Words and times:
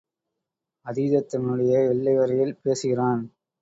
அதீதத்தினுடைய 0.85 1.91
எல்லை 1.91 2.15
வரையில் 2.15 2.59
பேசுகிறான்! 2.63 3.23